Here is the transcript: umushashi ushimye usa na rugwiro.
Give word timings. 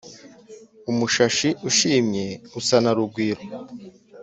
umushashi 0.91 1.49
ushimye 1.69 2.25
usa 2.59 2.77
na 2.83 2.91
rugwiro. 2.97 3.43